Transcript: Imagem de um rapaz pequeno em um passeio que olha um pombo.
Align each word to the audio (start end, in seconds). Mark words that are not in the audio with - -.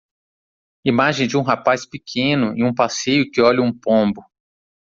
Imagem 0.83 1.27
de 1.27 1.37
um 1.37 1.43
rapaz 1.43 1.85
pequeno 1.85 2.57
em 2.57 2.63
um 2.63 2.73
passeio 2.73 3.29
que 3.29 3.39
olha 3.39 3.61
um 3.61 3.71
pombo. 3.71 4.23